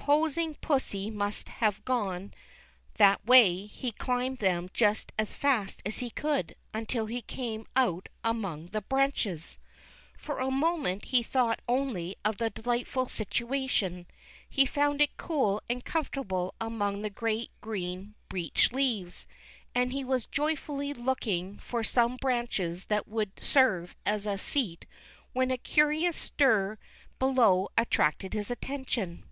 [0.00, 2.34] posing pussy must have gone
[2.94, 8.08] that way, he climberl them just as fast as he could, until he came out
[8.24, 9.56] among the branches.
[10.18, 10.98] 358 THE CHILDREN'S WONDER BOOK.
[10.98, 11.62] For a inoinent he thought
[12.08, 14.06] only of the delightful situation.
[14.48, 19.28] He found it cool and comfortable among the great green beech leaves,
[19.76, 24.86] and he was joyfully look ing for some branches that would serve as a seat
[25.34, 26.78] when a curious stir
[27.20, 29.24] below attracted his attention.